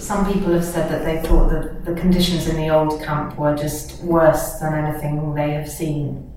[0.00, 3.56] some people have said that they thought that the conditions in the old camp were
[3.56, 6.32] just worse than anything they have seen.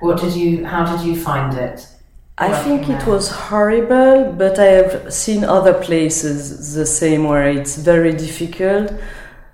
[0.00, 0.64] What did you?
[0.64, 1.86] How did you find it?
[2.38, 7.76] I think it was horrible, but I have seen other places the same where it's
[7.76, 8.92] very difficult.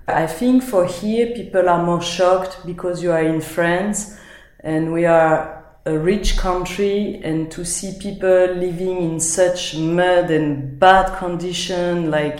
[0.07, 4.17] I think for here people are more shocked because you are in France
[4.61, 10.79] and we are a rich country and to see people living in such mud and
[10.79, 12.39] bad condition like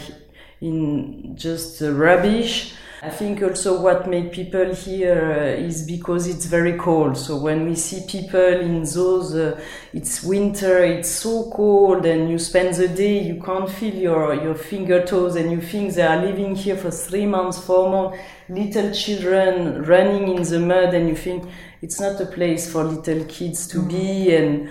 [0.61, 7.15] in just rubbish I think also what make people here uh, because it's very cold.
[7.15, 9.61] So when we see people in those, uh,
[9.93, 14.55] it's winter, it's so cold, and you spend the day, you can't feel your your
[14.55, 18.19] finger toes, and you think they are living here for three months, four months.
[18.49, 21.47] Little children running in the mud, and you think
[21.83, 24.67] it's not a place for little kids to be, and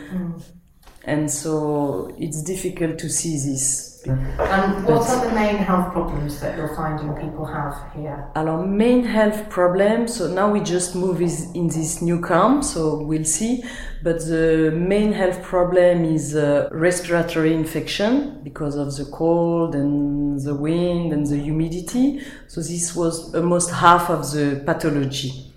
[1.05, 3.96] and so it's difficult to see this.
[4.09, 8.29] And what are the main health problems that you're finding people have here?
[8.35, 13.03] Our main health problem, so now we just move is in this new camp, so
[13.03, 13.65] we'll see.
[14.03, 20.55] But the main health problem is uh, respiratory infection because of the cold and the
[20.55, 22.23] wind and the humidity.
[22.47, 25.53] So this was almost half of the pathology,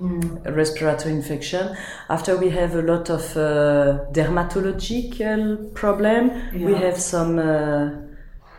[0.46, 1.76] respiratory infection.
[2.10, 8.09] After we have a lot of uh, dermatological problem, we have some uh,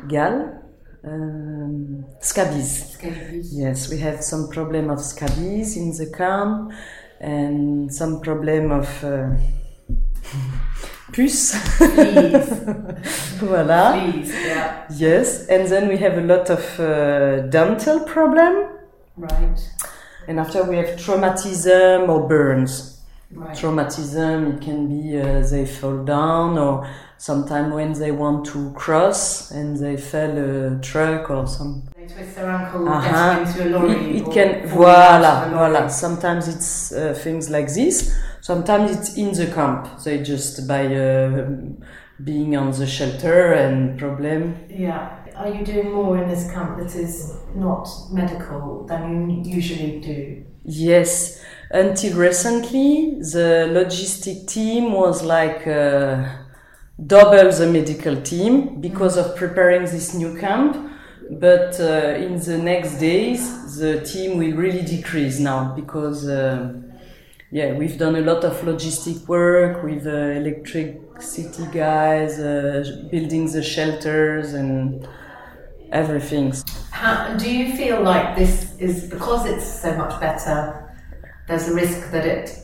[0.09, 0.61] gal,
[1.05, 2.93] um, scabies.
[2.93, 3.57] Scabies.
[3.57, 6.73] Yes, we have some problem of scabies in the camp
[7.21, 9.31] and some problem of uh,
[11.13, 11.55] puce.
[13.41, 13.93] Voilà.
[13.93, 14.87] Fleas, yeah.
[14.91, 18.69] Yes, and then we have a lot of uh, dental problem.
[19.17, 19.59] Right.
[20.29, 23.00] And after we have traumatism or burns.
[23.33, 23.55] Right.
[23.55, 29.51] Traumatism, it can be uh, they fall down or sometimes when they want to cross
[29.53, 33.41] and they fell a truck or some They twist their ankle Uh-huh.
[33.47, 34.17] into a lorry.
[34.17, 35.71] It, it can, voila, of a lorry.
[35.73, 35.87] voila.
[35.89, 38.13] Sometimes it's uh, things like this.
[38.41, 39.87] Sometimes it's in the camp.
[40.03, 41.47] They just by uh,
[42.25, 44.57] being on the shelter and problem.
[44.69, 45.17] Yeah.
[45.37, 50.45] Are you doing more in this camp that is not medical than you usually do?
[50.65, 51.43] Yes.
[51.71, 56.29] Until recently, the logistic team was like uh,
[57.07, 60.91] double the medical team because of preparing this new camp.
[61.31, 66.73] But uh, in the next days, the team will really decrease now because, uh,
[67.53, 73.63] yeah, we've done a lot of logistic work with uh, electricity guys, uh, building the
[73.63, 75.09] shelters and
[75.91, 76.55] everything.
[76.93, 80.97] How, do you feel like this is because it's so much better?
[81.49, 82.57] There's a risk that it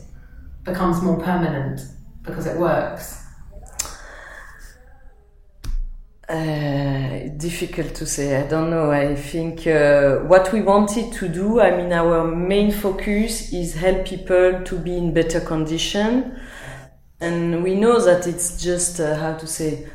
[0.63, 1.81] becomes more permanent
[2.23, 3.25] because it works.
[6.29, 6.86] Uh,
[7.37, 8.41] difficult to say.
[8.41, 8.91] I don't know.
[8.91, 11.59] I think uh, what we wanted to do.
[11.61, 16.39] I mean, our main focus is help people to be in better condition,
[17.19, 19.87] and we know that it's just uh, how to say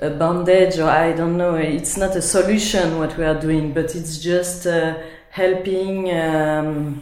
[0.00, 1.54] a bandage or I don't know.
[1.54, 4.98] It's not a solution what we are doing, but it's just uh,
[5.30, 7.00] helping um,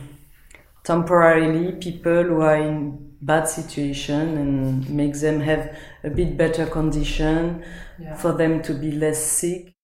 [0.85, 7.63] temporarily people who are in bad situation and make them have a bit better condition
[7.99, 8.15] Yeah.
[8.17, 9.75] for them to be less sick.